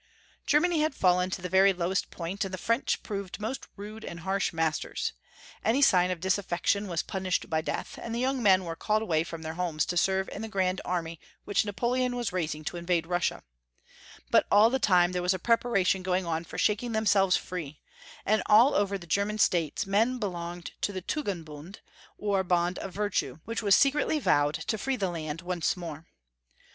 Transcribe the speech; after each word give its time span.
Germany 0.47 0.79
had 0.79 0.95
fallen 0.95 1.29
to 1.29 1.43
the 1.43 1.47
very 1.47 1.73
lowest 1.73 2.09
point, 2.09 2.43
and 2.43 2.51
the 2.51 2.57
French 2.57 3.03
proved 3.03 3.39
most 3.39 3.67
rude 3.75 4.03
and 4.03 4.21
harsh 4.21 4.51
masters. 4.51 5.13
Any 5.63 5.83
sign 5.83 6.09
of 6.09 6.19
disaffection 6.19 6.87
was 6.87 7.03
punished 7.03 7.51
by 7.51 7.61
death, 7.61 7.99
and 8.01 8.15
the 8.15 8.19
young 8.19 8.41
men 8.41 8.63
were 8.65 8.75
called 8.75 9.03
away 9.03 9.23
from 9.23 9.43
their 9.43 9.53
homes 9.53 9.85
to 9.85 9.97
serve 9.97 10.27
in 10.29 10.41
the 10.41 10.47
Grand 10.47 10.81
Army 10.83 11.19
which 11.45 11.65
Napo 11.65 11.89
leon 11.89 12.15
was 12.15 12.33
raising 12.33 12.63
to 12.63 12.77
invade 12.77 13.05
Russia; 13.05 13.43
but 14.31 14.47
all 14.49 14.71
the 14.71 14.79
time 14.79 15.11
there 15.11 15.21
was 15.21 15.35
a 15.35 15.37
preparation 15.37 16.01
going 16.01 16.25
on 16.25 16.45
for 16.45 16.57
shaking 16.57 16.93
them 16.93 17.05
selves 17.05 17.37
free, 17.37 17.79
and 18.25 18.41
all 18.47 18.73
over 18.73 18.97
the 18.97 19.05
German 19.05 19.37
states 19.37 19.85
men 19.85 20.17
belonged 20.17 20.71
to 20.81 20.91
the 20.91 21.03
Tugendhund^ 21.03 21.75
or 22.17 22.43
bond 22.43 22.79
of 22.79 22.91
virtue, 22.91 23.37
which 23.45 23.61
was 23.61 23.75
secretly 23.75 24.17
vowed 24.17 24.55
to 24.55 24.79
free 24.79 24.95
the 24.95 25.11
land 25.11 25.43
once 25.43 25.77
more. 25.77 26.07